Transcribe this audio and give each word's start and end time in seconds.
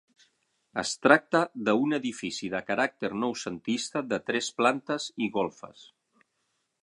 Es 0.83 0.91
tracta 1.07 1.41
d'un 1.67 1.93
edifici 1.97 2.49
de 2.55 2.63
caràcter 2.71 3.13
noucentista 3.25 4.03
de 4.15 4.21
tres 4.31 4.49
plantes 4.63 5.09
i 5.27 5.31
golfes. 5.39 5.85